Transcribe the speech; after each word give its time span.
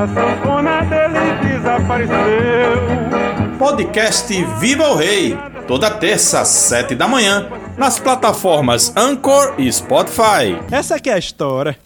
a 0.00 0.06
sanfona 0.06 0.80
dele 0.86 1.18
desapareceu. 1.42 2.16
Podcast 3.58 4.32
Viva 4.58 4.84
o 4.84 4.96
Rei, 4.96 5.36
toda 5.68 5.90
terça 5.90 6.40
às 6.40 6.48
sete 6.48 6.94
da 6.94 7.06
manhã, 7.06 7.46
nas 7.76 8.00
plataformas 8.00 8.96
Anchor 8.96 9.56
e 9.58 9.70
Spotify. 9.70 10.58
Essa 10.72 10.96
aqui 10.96 11.10
é 11.10 11.14
a 11.14 11.18
história. 11.18 11.76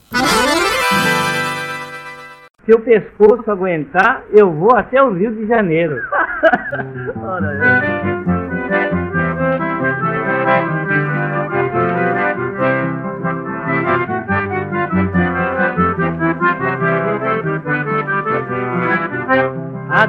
Se 2.64 2.72
o 2.72 2.78
pescoço 2.80 3.50
aguentar, 3.50 4.22
eu 4.32 4.52
vou 4.52 4.76
até 4.76 5.02
o 5.02 5.12
Rio 5.12 5.34
de 5.34 5.48
Janeiro. 5.48 6.00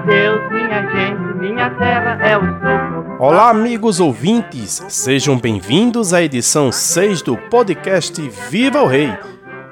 Minha 0.05 0.87
gente, 0.91 1.37
minha 1.39 1.67
terra 1.71 2.19
é 2.21 2.37
o. 2.37 2.41
Olá, 3.17 3.49
amigos 3.49 3.99
ouvintes, 3.99 4.85
sejam 4.87 5.35
bem-vindos 5.35 6.13
à 6.13 6.21
edição 6.21 6.71
6 6.71 7.23
do 7.23 7.35
podcast 7.35 8.21
Viva 8.51 8.83
o 8.83 8.85
Rei. 8.85 9.11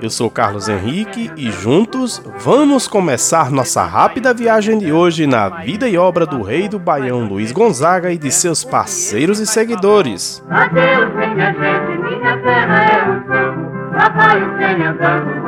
Eu 0.01 0.09
sou 0.09 0.31
Carlos 0.31 0.67
Henrique 0.67 1.29
e 1.37 1.51
juntos 1.51 2.19
vamos 2.39 2.87
começar 2.87 3.51
nossa 3.51 3.83
rápida 3.83 4.33
viagem 4.33 4.79
de 4.79 4.91
hoje 4.91 5.27
na 5.27 5.49
vida 5.49 5.87
e 5.87 5.99
obra 5.99 6.25
do 6.25 6.41
rei 6.41 6.67
do 6.67 6.79
Baião 6.79 7.25
Luiz 7.25 7.51
Gonzaga 7.51 8.11
e 8.11 8.17
de 8.17 8.31
seus 8.31 8.63
parceiros 8.63 9.39
e 9.39 9.45
seguidores. 9.45 10.43
Adeus, 10.49 11.13
minha 11.13 11.53
gente, 11.53 11.97
minha 12.09 12.37
terra 12.39 12.83
é 12.85 13.03
o 13.07 13.21
sopro. 13.21 13.73
Lá 13.93 14.09
vai 14.09 14.41
o 14.41 14.57
trem 14.57 14.83
andando. 14.83 15.43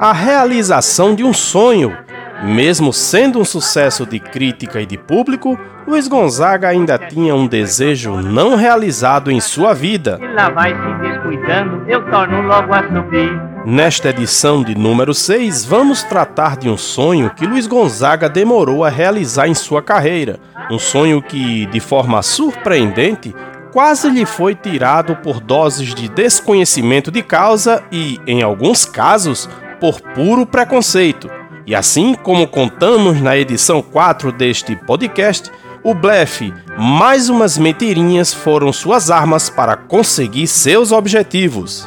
A 0.00 0.12
realização 0.12 1.14
de 1.14 1.22
um 1.22 1.32
sonho. 1.32 1.96
Mesmo 2.44 2.92
sendo 2.92 3.40
um 3.40 3.44
sucesso 3.44 4.04
de 4.04 4.20
crítica 4.20 4.78
e 4.78 4.84
de 4.84 4.98
público, 4.98 5.58
Luiz 5.86 6.06
Gonzaga 6.06 6.68
ainda 6.68 6.98
tinha 6.98 7.34
um 7.34 7.46
desejo 7.46 8.16
não 8.20 8.54
realizado 8.54 9.30
em 9.30 9.40
sua 9.40 9.72
vida. 9.72 10.20
Nesta 13.64 14.10
edição 14.10 14.62
de 14.62 14.74
número 14.74 15.14
6, 15.14 15.64
vamos 15.64 16.02
tratar 16.02 16.58
de 16.58 16.68
um 16.68 16.76
sonho 16.76 17.30
que 17.30 17.46
Luiz 17.46 17.66
Gonzaga 17.66 18.28
demorou 18.28 18.84
a 18.84 18.90
realizar 18.90 19.48
em 19.48 19.54
sua 19.54 19.80
carreira. 19.80 20.38
Um 20.70 20.78
sonho 20.78 21.22
que, 21.22 21.64
de 21.66 21.80
forma 21.80 22.20
surpreendente, 22.22 23.34
quase 23.72 24.10
lhe 24.10 24.26
foi 24.26 24.54
tirado 24.54 25.16
por 25.16 25.40
doses 25.40 25.94
de 25.94 26.10
desconhecimento 26.10 27.10
de 27.10 27.22
causa 27.22 27.82
e, 27.90 28.20
em 28.26 28.42
alguns 28.42 28.84
casos, 28.84 29.48
por 29.80 29.98
puro 30.00 30.44
preconceito. 30.44 31.30
E 31.66 31.74
assim 31.74 32.14
como 32.14 32.46
contamos 32.46 33.20
na 33.20 33.36
edição 33.36 33.80
4 33.80 34.30
deste 34.32 34.76
podcast, 34.76 35.50
o 35.82 35.94
blefe, 35.94 36.52
mais 36.78 37.28
umas 37.28 37.56
mentirinhas 37.56 38.32
foram 38.32 38.72
suas 38.72 39.10
armas 39.10 39.48
para 39.48 39.76
conseguir 39.76 40.46
seus 40.46 40.92
objetivos. 40.92 41.86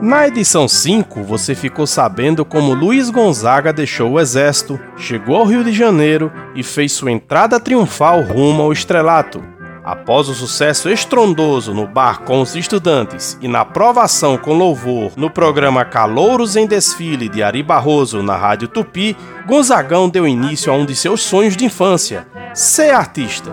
Na 0.00 0.26
edição 0.26 0.66
5, 0.66 1.22
você 1.22 1.54
ficou 1.54 1.86
sabendo 1.86 2.44
como 2.44 2.72
Luiz 2.72 3.10
Gonzaga 3.10 3.72
deixou 3.72 4.12
o 4.12 4.20
exército, 4.20 4.80
chegou 4.96 5.36
ao 5.36 5.44
Rio 5.44 5.62
de 5.62 5.72
Janeiro 5.72 6.32
e 6.54 6.62
fez 6.62 6.92
sua 6.92 7.12
entrada 7.12 7.60
triunfal 7.60 8.22
rumo 8.22 8.62
ao 8.62 8.72
estrelato. 8.72 9.57
Após 9.88 10.28
o 10.28 10.34
sucesso 10.34 10.90
estrondoso 10.90 11.72
no 11.72 11.86
bar 11.86 12.20
com 12.20 12.42
os 12.42 12.54
estudantes 12.54 13.38
e 13.40 13.48
na 13.48 13.60
aprovação 13.60 14.36
com 14.36 14.52
louvor 14.52 15.12
no 15.16 15.30
programa 15.30 15.82
Calouros 15.82 16.56
em 16.56 16.66
Desfile 16.66 17.26
de 17.26 17.42
Ari 17.42 17.62
Barroso 17.62 18.22
na 18.22 18.36
Rádio 18.36 18.68
Tupi, 18.68 19.16
Gonzagão 19.46 20.06
deu 20.06 20.28
início 20.28 20.70
a 20.70 20.76
um 20.76 20.84
de 20.84 20.94
seus 20.94 21.22
sonhos 21.22 21.56
de 21.56 21.64
infância: 21.64 22.26
ser 22.52 22.90
artista. 22.90 23.50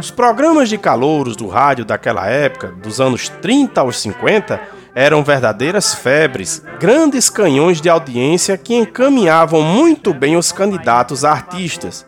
Os 0.00 0.10
programas 0.10 0.68
de 0.68 0.76
calouros 0.76 1.36
do 1.36 1.46
rádio 1.46 1.84
daquela 1.84 2.26
época, 2.26 2.74
dos 2.82 3.00
anos 3.00 3.28
30 3.28 3.80
aos 3.80 4.00
50, 4.00 4.60
eram 4.94 5.24
verdadeiras 5.24 5.94
febres, 5.94 6.62
grandes 6.78 7.30
canhões 7.30 7.80
de 7.80 7.88
audiência 7.88 8.58
que 8.58 8.74
encaminhavam 8.74 9.62
muito 9.62 10.12
bem 10.12 10.36
os 10.36 10.52
candidatos 10.52 11.24
a 11.24 11.30
artistas. 11.30 12.06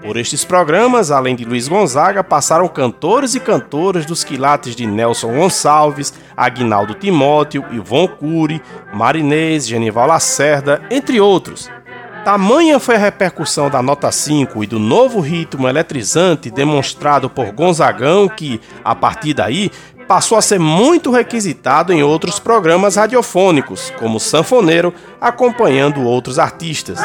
Por 0.00 0.16
estes 0.16 0.44
programas, 0.44 1.10
além 1.10 1.36
de 1.36 1.44
Luiz 1.44 1.68
Gonzaga, 1.68 2.24
passaram 2.24 2.66
cantores 2.68 3.34
e 3.34 3.40
cantoras 3.40 4.06
dos 4.06 4.24
quilates 4.24 4.74
de 4.74 4.86
Nelson 4.86 5.34
Gonçalves, 5.34 6.14
Agnaldo 6.36 6.94
Timóteo, 6.94 7.64
Ivon 7.70 8.08
Cury, 8.08 8.62
Marinês, 8.92 9.66
Genival 9.66 10.06
Lacerda, 10.06 10.80
entre 10.90 11.20
outros. 11.20 11.68
Tamanha 12.24 12.78
foi 12.78 12.96
a 12.96 12.98
repercussão 12.98 13.70
da 13.70 13.80
nota 13.80 14.12
5 14.12 14.62
e 14.62 14.66
do 14.66 14.78
novo 14.78 15.20
ritmo 15.20 15.66
eletrizante 15.66 16.50
demonstrado 16.50 17.30
por 17.30 17.50
Gonzagão 17.50 18.28
que, 18.28 18.60
a 18.84 18.94
partir 18.94 19.32
daí, 19.32 19.70
passou 20.10 20.36
a 20.36 20.42
ser 20.42 20.58
muito 20.58 21.12
requisitado 21.12 21.92
em 21.92 22.02
outros 22.02 22.40
programas 22.40 22.96
radiofônicos, 22.96 23.92
como 23.96 24.18
Sanfoneiro, 24.18 24.92
acompanhando 25.20 26.02
outros 26.02 26.36
artistas. 26.36 26.98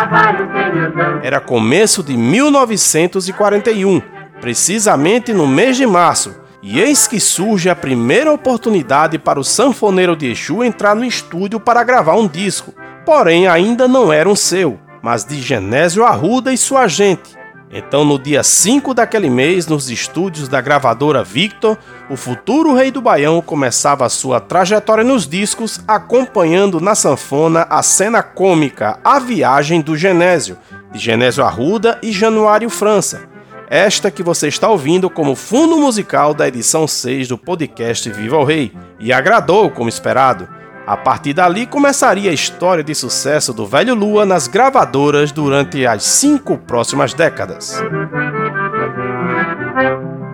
Era 1.22 1.40
começo 1.40 2.02
de 2.02 2.18
1941, 2.18 4.02
precisamente 4.42 5.32
no 5.34 5.46
mês 5.46 5.78
de 5.78 5.86
março, 5.86 6.36
e 6.64 6.80
eis 6.80 7.06
que 7.06 7.20
surge 7.20 7.70
a 7.70 7.76
primeira 7.76 8.34
oportunidade 8.34 9.20
para 9.20 9.40
o 9.40 9.44
sanfoneiro 9.44 10.16
de 10.16 10.32
Exu 10.32 10.64
entrar 10.64 10.96
no 10.96 11.06
estúdio 11.06 11.60
para 11.60 11.84
gravar 11.84 12.16
um 12.16 12.28
disco. 12.28 12.74
Porém, 13.06 13.48
ainda 13.48 13.88
não 13.88 14.12
era 14.12 14.28
um 14.28 14.36
seu, 14.36 14.80
mas 15.04 15.24
de 15.24 15.40
Genésio 15.40 16.04
Arruda 16.04 16.52
e 16.52 16.58
sua 16.58 16.88
gente. 16.88 17.45
Então, 17.78 18.06
no 18.06 18.18
dia 18.18 18.42
5 18.42 18.94
daquele 18.94 19.30
mês, 19.30 19.68
nos 19.68 19.90
estúdios 19.90 20.48
da 20.48 20.62
gravadora 20.62 21.26
Victor, 21.26 21.78
o 22.10 22.16
futuro 22.16 22.74
rei 22.74 22.90
do 22.90 23.02
Baião 23.02 23.42
começava 23.42 24.08
sua 24.08 24.40
trajetória 24.40 25.04
nos 25.04 25.28
discos, 25.28 25.82
acompanhando 25.86 26.80
na 26.80 26.96
sanfona 26.96 27.68
a 27.70 27.84
cena 27.84 28.24
cômica 28.24 28.98
A 29.04 29.20
Viagem 29.20 29.82
do 29.82 29.98
Genésio, 29.98 30.58
de 30.94 31.00
Genésio 31.00 31.44
Arruda 31.44 32.00
e 32.02 32.14
Januário 32.14 32.70
França. 32.70 33.28
Esta 33.70 34.10
que 34.10 34.24
você 34.24 34.48
está 34.48 34.70
ouvindo 34.70 35.10
como 35.10 35.36
fundo 35.36 35.78
musical 35.78 36.34
da 36.34 36.48
edição 36.48 36.88
6 36.88 37.28
do 37.28 37.38
podcast 37.38 38.10
Viva 38.10 38.38
o 38.38 38.46
Rei, 38.46 38.72
e 39.02 39.12
agradou 39.12 39.70
como 39.70 39.90
esperado. 39.90 40.48
A 40.88 40.96
partir 40.96 41.34
dali 41.34 41.66
começaria 41.66 42.30
a 42.30 42.34
história 42.34 42.84
de 42.84 42.94
sucesso 42.94 43.52
do 43.52 43.66
Velho 43.66 43.96
Lua 43.96 44.24
nas 44.24 44.48
gravadoras 44.48 45.32
durante 45.32 45.86
as 45.86 46.04
cinco 46.04 46.60
próximas 46.60 47.12
décadas. 47.12 47.82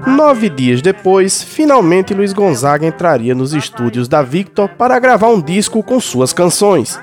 Nove 0.05 0.49
dias 0.49 0.81
depois, 0.81 1.41
finalmente 1.41 2.13
Luiz 2.13 2.33
Gonzaga 2.33 2.85
entraria 2.85 3.33
nos 3.33 3.53
estúdios 3.53 4.09
da 4.09 4.21
Victor 4.21 4.67
para 4.69 4.99
gravar 4.99 5.29
um 5.29 5.41
disco 5.41 5.81
com 5.81 6.01
suas 6.01 6.33
canções. 6.33 6.99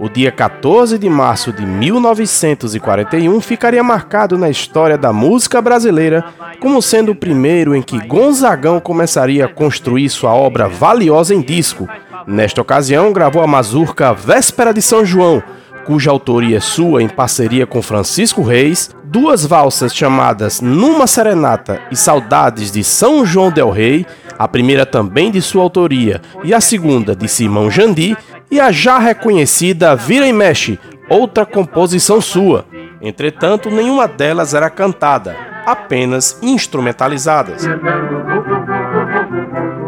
O 0.00 0.08
dia 0.08 0.30
14 0.30 0.96
de 0.96 1.08
março 1.08 1.52
de 1.52 1.66
1941 1.66 3.40
ficaria 3.40 3.82
marcado 3.82 4.38
na 4.38 4.48
história 4.48 4.96
da 4.96 5.12
música 5.12 5.60
brasileira 5.60 6.24
como 6.60 6.80
sendo 6.80 7.10
o 7.10 7.16
primeiro 7.16 7.74
em 7.74 7.82
que 7.82 8.06
Gonzagão 8.06 8.78
começaria 8.78 9.46
a 9.46 9.48
construir 9.48 10.08
sua 10.08 10.32
obra 10.32 10.68
valiosa 10.68 11.34
em 11.34 11.40
disco. 11.40 11.88
Nesta 12.28 12.62
ocasião, 12.62 13.12
gravou 13.12 13.42
a 13.42 13.46
mazurca 13.46 14.14
Véspera 14.14 14.72
de 14.72 14.80
São 14.80 15.04
João, 15.04 15.42
cuja 15.84 16.12
autoria 16.12 16.58
é 16.58 16.60
sua 16.60 17.02
em 17.02 17.08
parceria 17.08 17.66
com 17.66 17.82
Francisco 17.82 18.42
Reis, 18.42 18.90
duas 19.02 19.44
valsas 19.44 19.92
chamadas 19.92 20.60
Numa 20.60 21.08
Serenata 21.08 21.80
e 21.90 21.96
Saudades 21.96 22.70
de 22.70 22.84
São 22.84 23.26
João 23.26 23.50
del 23.50 23.70
Rei, 23.70 24.06
a 24.38 24.46
primeira 24.46 24.86
também 24.86 25.32
de 25.32 25.42
sua 25.42 25.62
autoria 25.62 26.20
e 26.44 26.54
a 26.54 26.60
segunda 26.60 27.16
de 27.16 27.26
Simão 27.26 27.68
Jandi, 27.68 28.16
e 28.50 28.60
a 28.60 28.72
já 28.72 28.98
reconhecida 28.98 29.94
Vira 29.94 30.26
e 30.26 30.32
Mexe, 30.32 30.78
outra 31.08 31.46
composição 31.46 32.20
sua. 32.20 32.64
Entretanto, 33.00 33.70
nenhuma 33.70 34.08
delas 34.08 34.54
era 34.54 34.68
cantada, 34.68 35.36
apenas 35.64 36.38
instrumentalizadas. 36.42 37.64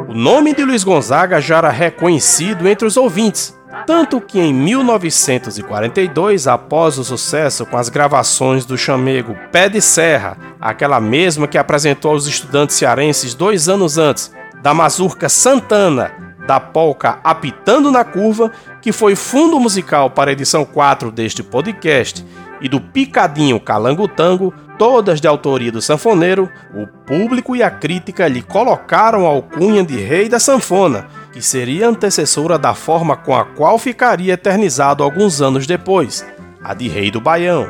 O 0.08 0.14
nome 0.14 0.54
de 0.54 0.64
Luiz 0.64 0.84
Gonzaga 0.84 1.40
já 1.40 1.58
era 1.58 1.70
reconhecido 1.70 2.68
entre 2.68 2.86
os 2.86 2.96
ouvintes, 2.96 3.58
tanto 3.86 4.20
que 4.20 4.38
em 4.38 4.52
1942, 4.52 6.46
após 6.46 6.98
o 6.98 7.04
sucesso 7.04 7.64
com 7.64 7.76
as 7.76 7.88
gravações 7.88 8.64
do 8.64 8.76
chamego 8.76 9.36
Pé 9.50 9.68
de 9.68 9.80
Serra, 9.80 10.36
aquela 10.60 11.00
mesma 11.00 11.48
que 11.48 11.58
apresentou 11.58 12.12
aos 12.12 12.26
estudantes 12.26 12.76
cearenses 12.76 13.34
dois 13.34 13.68
anos 13.68 13.98
antes, 13.98 14.32
da 14.62 14.74
mazurca 14.74 15.28
Santana, 15.28 16.29
da 16.50 16.58
polca 16.58 17.20
Apitando 17.22 17.92
na 17.92 18.02
Curva, 18.02 18.50
que 18.82 18.90
foi 18.90 19.14
fundo 19.14 19.60
musical 19.60 20.10
para 20.10 20.30
a 20.30 20.32
edição 20.32 20.64
4 20.64 21.12
deste 21.12 21.44
podcast, 21.44 22.26
e 22.60 22.68
do 22.68 22.80
Picadinho 22.80 23.60
Calango 23.60 24.08
Tango, 24.08 24.52
todas 24.76 25.20
de 25.20 25.28
autoria 25.28 25.70
do 25.70 25.80
sanfoneiro, 25.80 26.50
o 26.74 26.88
público 27.06 27.54
e 27.54 27.62
a 27.62 27.70
crítica 27.70 28.26
lhe 28.26 28.42
colocaram 28.42 29.26
a 29.26 29.28
alcunha 29.28 29.84
de 29.84 29.96
rei 29.96 30.28
da 30.28 30.40
sanfona, 30.40 31.06
que 31.32 31.40
seria 31.40 31.88
antecessora 31.88 32.58
da 32.58 32.74
forma 32.74 33.16
com 33.16 33.32
a 33.32 33.44
qual 33.44 33.78
ficaria 33.78 34.32
eternizado 34.32 35.04
alguns 35.04 35.40
anos 35.40 35.68
depois, 35.68 36.26
a 36.64 36.74
de 36.74 36.88
Rei 36.88 37.12
do 37.12 37.20
Baião. 37.20 37.68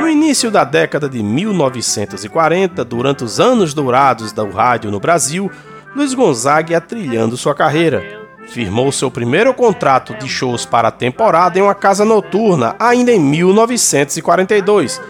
No 0.00 0.08
início 0.08 0.50
da 0.50 0.64
década 0.64 1.08
de 1.08 1.22
1940, 1.22 2.84
durante 2.84 3.22
os 3.22 3.38
anos 3.38 3.72
dourados 3.72 4.32
do 4.32 4.50
rádio 4.50 4.90
no 4.90 4.98
Brasil, 4.98 5.48
Luiz 5.94 6.14
Gonzaga 6.14 6.72
ia 6.72 6.80
trilhando 6.80 7.36
sua 7.36 7.54
carreira. 7.54 8.02
Firmou 8.48 8.90
seu 8.90 9.10
primeiro 9.10 9.52
contrato 9.52 10.14
de 10.14 10.26
shows 10.26 10.64
para 10.64 10.88
a 10.88 10.92
temporada 10.92 11.58
em 11.58 11.62
uma 11.62 11.74
casa 11.74 12.04
noturna, 12.04 12.74
ainda 12.78 13.12
em 13.12 13.20
1942, 13.20 15.00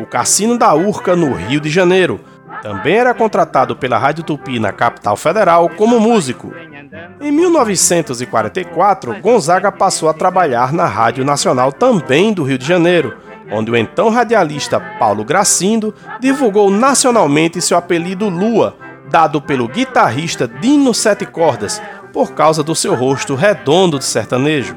o 0.00 0.06
Cassino 0.06 0.58
da 0.58 0.74
Urca, 0.74 1.14
no 1.14 1.32
Rio 1.32 1.60
de 1.60 1.70
Janeiro. 1.70 2.20
Também 2.60 2.96
era 2.96 3.14
contratado 3.14 3.76
pela 3.76 3.98
Rádio 3.98 4.24
Tupi 4.24 4.58
na 4.58 4.72
capital 4.72 5.16
federal 5.16 5.68
como 5.70 6.00
músico. 6.00 6.52
Em 7.20 7.30
1944, 7.30 9.20
Gonzaga 9.20 9.70
passou 9.70 10.08
a 10.08 10.14
trabalhar 10.14 10.72
na 10.72 10.86
Rádio 10.86 11.24
Nacional 11.24 11.72
também 11.72 12.32
do 12.32 12.42
Rio 12.42 12.58
de 12.58 12.66
Janeiro, 12.66 13.16
onde 13.50 13.70
o 13.70 13.76
então 13.76 14.10
radialista 14.10 14.80
Paulo 14.98 15.24
Gracindo 15.24 15.94
divulgou 16.20 16.70
nacionalmente 16.70 17.60
seu 17.60 17.76
apelido 17.76 18.28
Lua, 18.28 18.76
dado 19.12 19.42
pelo 19.42 19.68
guitarrista 19.68 20.48
Dino 20.48 20.94
Sete 20.94 21.26
Cordas, 21.26 21.82
por 22.14 22.32
causa 22.32 22.62
do 22.62 22.74
seu 22.74 22.94
rosto 22.94 23.34
redondo 23.34 23.98
de 23.98 24.06
sertanejo. 24.06 24.74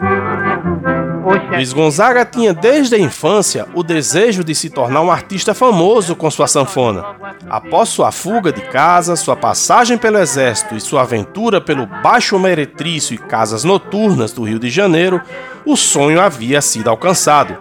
Luiz 1.52 1.72
Gonzaga 1.72 2.26
tinha 2.26 2.54
desde 2.54 2.96
a 2.96 3.00
infância 3.00 3.66
o 3.74 3.82
desejo 3.82 4.44
de 4.44 4.54
se 4.54 4.70
tornar 4.70 5.02
um 5.02 5.10
artista 5.10 5.54
famoso 5.54 6.16
com 6.16 6.30
sua 6.30 6.48
sanfona. 6.48 7.16
Após 7.50 7.90
sua 7.90 8.12
fuga 8.12 8.52
de 8.52 8.62
casa, 8.62 9.16
sua 9.16 9.38
passagem 9.38 9.98
pelo 9.98 10.18
exército 10.18 10.76
e 10.76 10.82
sua 10.82 11.02
aventura 11.02 11.62
pelo 11.62 11.88
Baixo 11.88 12.38
Meretrício 12.38 13.16
e 13.16 13.18
casas 13.18 13.64
noturnas 13.64 14.34
do 14.34 14.44
Rio 14.44 14.60
de 14.60 14.70
Janeiro, 14.70 15.22
o 15.66 15.78
sonho 15.78 16.20
havia 16.20 16.62
sido 16.62 16.90
alcançado. 16.90 17.58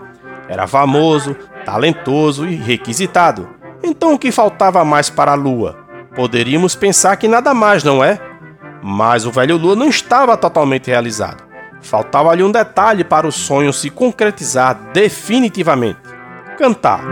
Era 0.49 0.67
famoso, 0.67 1.37
talentoso 1.65 2.47
e 2.47 2.57
requisitado. 2.57 3.49
Então 3.83 4.15
o 4.15 4.19
que 4.19 4.33
faltava 4.33 4.85
mais 4.85 5.09
para 5.09 5.33
a 5.33 5.37
Lua? 5.37 5.84
Poderíamos 6.15 6.75
pensar 6.75 7.17
que 7.17 7.27
nada 7.27 7.53
mais, 7.53 7.83
não 7.83 8.03
é? 8.03 8.21
Mas 8.83 9.27
o 9.27 9.33
velho 9.33 9.57
Lua 9.57 9.75
não 9.75 9.89
estava 9.89 10.37
totalmente 10.37 10.89
realizado. 10.89 11.43
Faltava-lhe 11.81 12.43
um 12.43 12.53
detalhe 12.53 13.05
para 13.05 13.27
o 13.27 13.33
sonho 13.33 13.73
se 13.73 13.91
concretizar 13.91 14.93
definitivamente: 14.93 16.01
cantar. 16.57 17.03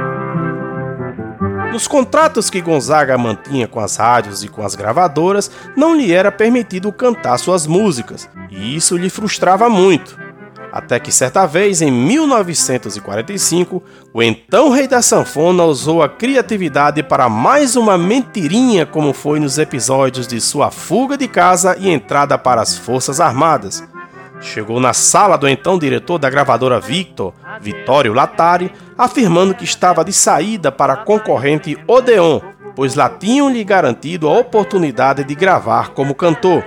Nos 1.72 1.88
contratos 1.88 2.50
que 2.50 2.60
Gonzaga 2.60 3.16
mantinha 3.16 3.66
com 3.66 3.80
as 3.80 3.96
rádios 3.96 4.44
e 4.44 4.48
com 4.48 4.62
as 4.64 4.74
gravadoras, 4.74 5.50
não 5.74 5.96
lhe 5.96 6.12
era 6.12 6.30
permitido 6.30 6.92
cantar 6.92 7.38
suas 7.38 7.66
músicas, 7.66 8.28
e 8.50 8.76
isso 8.76 8.96
lhe 8.96 9.08
frustrava 9.08 9.68
muito. 9.70 10.21
Até 10.72 10.98
que 10.98 11.12
certa 11.12 11.44
vez, 11.44 11.82
em 11.82 11.90
1945, 11.90 13.82
o 14.14 14.22
então 14.22 14.70
rei 14.70 14.88
da 14.88 15.02
sanfona 15.02 15.64
usou 15.64 16.02
a 16.02 16.08
criatividade 16.08 17.02
para 17.02 17.28
mais 17.28 17.76
uma 17.76 17.98
mentirinha, 17.98 18.86
como 18.86 19.12
foi 19.12 19.38
nos 19.38 19.58
episódios 19.58 20.26
de 20.26 20.40
sua 20.40 20.70
fuga 20.70 21.18
de 21.18 21.28
casa 21.28 21.76
e 21.78 21.90
entrada 21.90 22.38
para 22.38 22.62
as 22.62 22.78
Forças 22.78 23.20
Armadas. 23.20 23.84
Chegou 24.40 24.80
na 24.80 24.94
sala 24.94 25.36
do 25.36 25.46
então 25.46 25.78
diretor 25.78 26.18
da 26.18 26.30
gravadora 26.30 26.80
Victor, 26.80 27.34
Vitório 27.60 28.14
Latari, 28.14 28.72
afirmando 28.96 29.54
que 29.54 29.64
estava 29.64 30.02
de 30.02 30.12
saída 30.12 30.72
para 30.72 30.94
a 30.94 31.04
concorrente 31.04 31.76
Odeon, 31.86 32.40
pois 32.74 32.94
lá 32.94 33.10
tinham-lhe 33.10 33.62
garantido 33.62 34.26
a 34.26 34.38
oportunidade 34.38 35.22
de 35.22 35.34
gravar 35.34 35.90
como 35.90 36.14
cantor. 36.14 36.64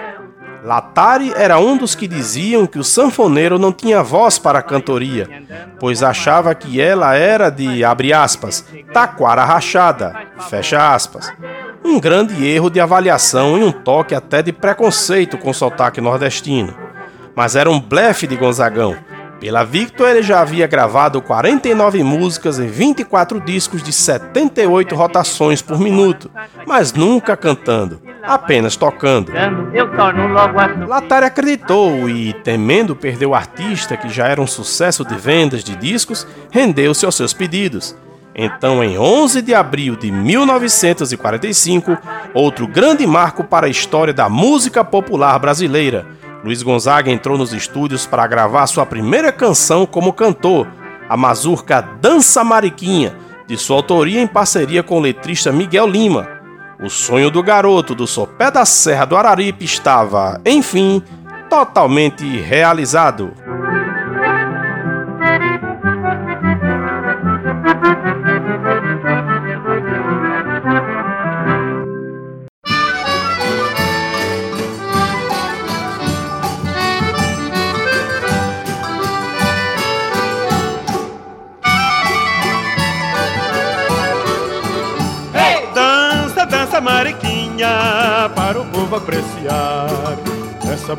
Latari 0.65 1.31
era 1.35 1.59
um 1.59 1.77
dos 1.77 1.93
que 1.93 2.07
diziam 2.07 2.65
que 2.65 2.79
o 2.79 2.83
sanfoneiro 2.83 3.59
não 3.59 3.71
tinha 3.71 4.01
voz 4.01 4.39
para 4.39 4.57
a 4.57 4.63
cantoria, 4.63 5.43
pois 5.79 6.01
achava 6.01 6.55
que 6.55 6.81
ela 6.81 7.13
era 7.13 7.51
de, 7.51 7.83
abre 7.83 8.11
aspas, 8.11 8.65
taquara 8.91 9.45
rachada, 9.45 10.15
fecha 10.49 10.91
aspas. 10.91 11.31
Um 11.83 11.99
grande 11.99 12.43
erro 12.47 12.71
de 12.71 12.79
avaliação 12.79 13.59
e 13.59 13.63
um 13.63 13.71
toque 13.71 14.15
até 14.15 14.41
de 14.41 14.51
preconceito 14.51 15.37
com 15.37 15.51
o 15.51 15.53
sotaque 15.53 16.01
nordestino. 16.01 16.73
Mas 17.35 17.55
era 17.55 17.69
um 17.69 17.79
blefe 17.79 18.25
de 18.25 18.35
Gonzagão. 18.35 18.97
Pela 19.39 19.63
Victor 19.63 20.09
ele 20.09 20.23
já 20.23 20.41
havia 20.41 20.67
gravado 20.67 21.21
49 21.21 22.03
músicas 22.03 22.59
em 22.59 22.67
24 22.67 23.39
discos 23.41 23.83
de 23.83 23.91
78 23.91 24.95
rotações 24.95 25.61
por 25.61 25.79
minuto, 25.79 26.31
mas 26.65 26.93
nunca 26.93 27.35
cantando 27.35 28.01
apenas 28.27 28.75
tocando. 28.75 29.31
Latari 30.87 31.25
acreditou 31.25 32.09
e, 32.09 32.33
temendo 32.33 32.95
perder 32.95 33.25
o 33.25 33.35
artista, 33.35 33.95
que 33.95 34.09
já 34.09 34.27
era 34.27 34.41
um 34.41 34.47
sucesso 34.47 35.05
de 35.05 35.15
vendas 35.15 35.63
de 35.63 35.75
discos, 35.75 36.27
rendeu-se 36.51 37.05
aos 37.05 37.15
seus 37.15 37.33
pedidos. 37.33 37.95
Então, 38.37 38.83
em 38.83 38.97
11 38.97 39.41
de 39.41 39.53
abril 39.53 39.95
de 39.95 40.11
1945, 40.11 41.97
outro 42.33 42.67
grande 42.67 43.07
marco 43.07 43.45
para 43.45 43.67
a 43.67 43.69
história 43.69 44.13
da 44.13 44.27
música 44.27 44.83
popular 44.83 45.39
brasileira, 45.39 46.05
Luiz 46.45 46.61
Gonzaga 46.61 47.09
entrou 47.09 47.39
nos 47.39 47.53
estúdios 47.53 48.05
para 48.05 48.27
gravar 48.27 48.67
sua 48.67 48.85
primeira 48.85 49.31
canção 49.31 49.83
como 49.83 50.13
cantor, 50.13 50.67
a 51.09 51.17
mazurca 51.17 51.81
Dança 51.81 52.43
Mariquinha, 52.43 53.17
de 53.47 53.57
sua 53.57 53.77
autoria 53.77 54.21
em 54.21 54.27
parceria 54.27 54.83
com 54.83 54.99
o 54.99 55.01
letrista 55.01 55.51
Miguel 55.51 55.87
Lima, 55.87 56.29
o 56.79 56.87
sonho 56.87 57.31
do 57.31 57.41
garoto 57.41 57.95
do 57.95 58.05
sopé 58.05 58.51
da 58.51 58.63
Serra 58.63 59.05
do 59.05 59.17
Araripe 59.17 59.65
estava, 59.65 60.39
enfim, 60.45 61.01
totalmente 61.49 62.23
realizado. 62.41 63.33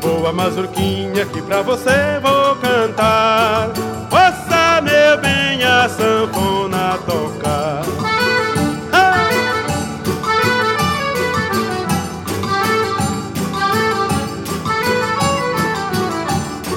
Boa 0.01 0.31
mazurquinha 0.31 1.25
que 1.25 1.41
pra 1.41 1.61
você 1.61 2.19
vou 2.21 2.55
cantar. 2.57 3.69
Ouça, 4.11 4.81
meu 4.81 5.17
bem, 5.19 5.63
a 5.63 5.89
sanfona 5.89 6.99
tocar. 7.05 7.83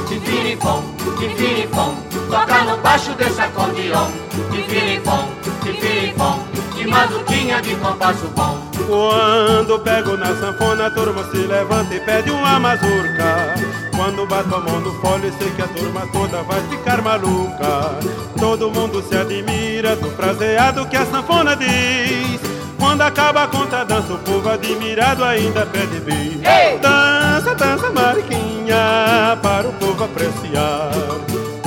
Tifirifom, 0.09 0.83
tifirifom, 1.19 1.97
toca 2.31 2.65
no 2.65 2.77
baixo 2.79 3.13
desse 3.15 3.41
acordeão. 3.41 4.11
Tifirifom, 4.51 5.29
tifirifom, 5.63 6.39
de 6.75 6.87
mazurquinha 6.87 7.61
de 7.61 7.77
compasso 7.77 8.27
bom. 8.35 8.70
Quando 8.87 9.79
pego 9.81 10.17
na 10.17 10.35
sanfona, 10.35 10.87
a 10.87 10.91
turma 10.91 11.25
se 11.31 11.39
levanta 11.39 11.95
e 11.95 12.01
pede 12.01 12.31
uma 12.31 12.59
mazurca. 12.59 13.55
Quando 13.95 14.27
bato 14.27 14.55
a 14.55 14.61
mão 14.61 14.81
no 14.81 14.93
fole, 15.01 15.33
sei 15.39 15.51
que 15.51 15.63
a 15.63 15.69
turma 15.69 16.07
toda 16.13 16.43
vai 16.43 16.61
ficar 16.69 17.03
maluca. 17.03 17.99
Todo 18.39 18.71
mundo 18.71 19.03
se 19.03 19.17
admira 19.17 19.95
do 19.97 20.11
fraseado 20.13 20.87
que 20.87 20.97
a 20.97 21.05
sanfona 21.07 21.55
diz. 21.55 22.41
Quando 22.79 23.03
acaba 23.03 23.45
a 23.45 23.47
conta 23.47 23.85
dança, 23.85 24.15
o 24.15 24.19
povo 24.19 24.49
admirado 24.49 25.23
ainda 25.23 25.67
pede 25.67 26.01
bis. 26.01 26.41
Dança, 26.81 27.55
dança, 27.55 27.91
mariquinha, 27.91 29.39
para 29.43 29.69
o 29.69 29.73
povo 29.75 30.05
apreciar. 30.05 30.91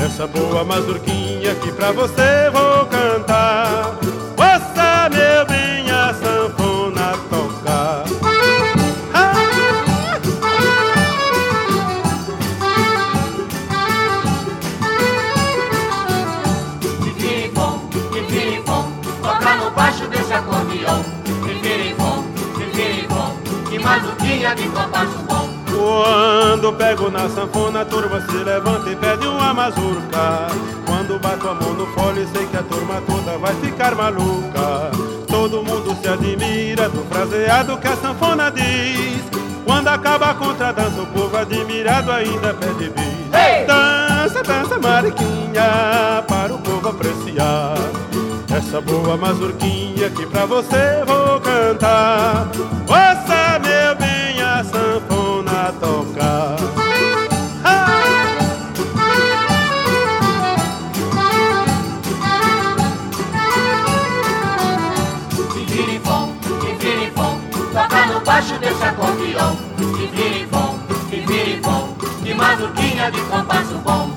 Essa 0.04 0.28
boa 0.28 0.64
mazurquinha 0.64 1.56
que 1.56 1.72
pra 1.72 1.92
você 1.92 2.50
vou 2.52 2.73
de 24.56 24.70
compasso 24.70 25.18
bom. 25.28 25.50
Quando 25.76 26.74
pego 26.74 27.12
na 27.12 27.28
sanfona, 27.30 27.82
a 27.82 27.86
turma 27.86 28.22
se 28.22 28.38
levanta 28.38 28.90
e 28.90 28.96
pede 28.96 29.28
uma 29.28 29.54
mazurca. 29.54 30.48
Quando 30.86 31.20
bato 31.20 31.50
a 31.50 31.54
mão 31.56 31.74
no 31.74 31.86
fole, 31.88 32.26
sei 32.34 32.46
que 32.48 32.58
a 32.58 32.64
turma 32.64 33.02
toda 33.06 33.38
vai 33.38 33.54
ficar 33.56 33.96
maluca. 33.96 34.92
Todo 35.28 35.64
mundo 35.64 35.98
se 36.02 36.08
admira 36.08 36.88
do 36.90 37.04
fraseado 37.06 37.78
que 37.78 37.88
a 37.88 37.96
sanfona 37.98 38.52
diz. 38.52 39.22
Quando 39.66 39.88
acaba 39.90 40.28
a 40.28 40.34
contradança, 40.36 41.02
o 41.02 41.08
povo 41.08 41.36
admirado 41.36 42.12
ainda 42.12 42.54
pede 42.54 42.90
bis. 42.90 43.34
Hey! 43.34 43.66
Dança, 43.66 44.44
dança, 44.44 44.80
mariquinha, 44.80 46.24
para 46.28 46.54
o 46.54 46.60
povo 46.60 46.88
apreciar. 46.90 47.76
Essa 48.56 48.80
boa 48.80 49.18
mazurquinha 49.18 50.10
que 50.12 50.26
pra 50.28 50.46
você 50.46 51.04
vou 51.08 51.42
cantar. 51.42 52.48
Ouça, 52.88 53.13
tocar. 56.14 56.56
baixo 68.26 68.58
desse 68.58 68.84
acordeão 68.84 69.58
Que 69.78 70.08
virifom, 70.08 70.80
que 71.10 71.20
virifom 71.22 71.94
Que 72.24 72.34
mazurquinha 72.34 73.12
de 73.12 73.20
compasso 73.22 73.78
bom 73.80 74.13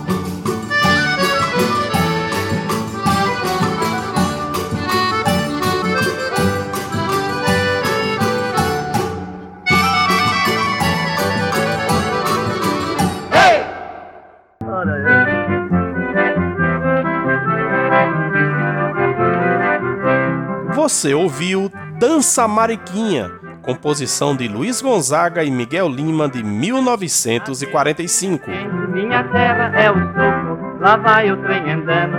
Você 20.87 21.13
ouviu 21.13 21.69
Dança 21.99 22.47
Mariquinha 22.47 23.29
composição 23.61 24.37
de 24.37 24.47
Luiz 24.47 24.81
Gonzaga 24.81 25.43
e 25.43 25.51
Miguel 25.51 25.89
Lima 25.89 26.29
de 26.29 26.45
1945. 26.45 28.49
Minha 28.93 29.25
terra 29.25 29.73
é 29.77 29.91
o 29.91 29.95
suco, 29.95 30.79
lá 30.81 30.97
vai 30.97 31.33
o 31.33 31.43
trem 31.43 31.73
andando, 31.73 32.19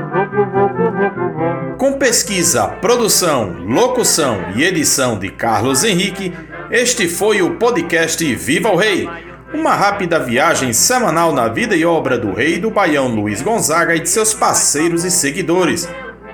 Com 1.78 1.94
pesquisa, 1.94 2.68
produção, 2.68 3.56
locução 3.66 4.38
e 4.54 4.66
edição 4.66 5.18
de 5.18 5.30
Carlos 5.30 5.86
Henrique, 5.86 6.34
este 6.70 7.08
foi 7.08 7.42
o 7.42 7.56
podcast 7.56 8.22
Viva 8.36 8.70
o 8.70 8.76
Rei. 8.76 9.10
Uma 9.54 9.76
rápida 9.76 10.20
viagem 10.20 10.74
semanal 10.74 11.32
na 11.32 11.48
vida 11.48 11.74
e 11.74 11.86
obra 11.86 12.18
do 12.18 12.34
rei 12.34 12.60
do 12.60 12.70
Baião 12.70 13.08
Luiz 13.08 13.42
Gonzaga 13.42 13.96
e 13.96 14.02
de 14.02 14.10
seus 14.10 14.34
parceiros 14.34 15.06
e 15.06 15.12
seguidores 15.12 15.88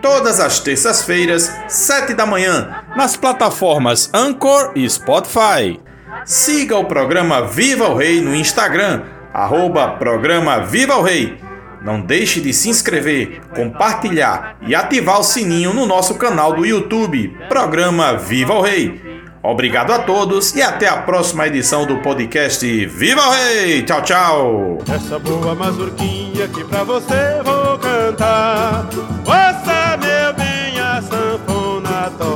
todas 0.04 0.42
as 0.42 0.60
terças-feiras, 0.60 1.50
7 1.70 2.14
da 2.14 2.26
manhã, 2.26 2.84
nas 2.94 3.16
plataformas 3.16 4.10
Anchor 4.14 4.74
e 4.76 4.88
Spotify. 4.88 5.80
Siga 6.26 6.78
o 6.78 6.84
programa 6.84 7.48
Viva 7.48 7.88
o 7.88 7.96
Rei 7.96 8.20
no 8.20 8.36
Instagram, 8.36 9.04
arroba 9.34 9.88
programa 9.92 10.60
Viva 10.60 10.98
o 10.98 11.02
Rei. 11.02 11.42
Não 11.82 12.02
deixe 12.02 12.42
de 12.42 12.54
se 12.54 12.70
inscrever, 12.70 13.42
compartilhar 13.56 14.58
e 14.68 14.76
ativar 14.76 15.20
o 15.20 15.24
sininho 15.24 15.74
no 15.74 15.86
nosso 15.86 16.16
canal 16.16 16.54
do 16.54 16.66
YouTube, 16.66 17.38
Programa 17.48 18.14
Viva 18.18 18.54
o 18.54 18.62
Rei. 18.62 19.02
Obrigado 19.42 19.92
a 19.92 20.00
todos 20.00 20.56
e 20.56 20.62
até 20.62 20.88
a 20.88 20.98
próxima 20.98 21.48
edição 21.48 21.86
do 21.86 21.98
podcast 21.98 22.66
Viva 22.86 23.22
o 23.22 23.32
Rei! 23.32 23.84
Tchau, 23.84 24.02
tchau! 24.02 24.78
Essa 24.94 25.20
boa 25.20 25.54
mazurquinha 25.54 26.48
que 26.48 26.64
pra 26.64 26.86
você 26.86 27.42
vou 27.44 27.78
cantar. 27.78 28.88
Você, 29.26 29.73
meu 32.12 32.33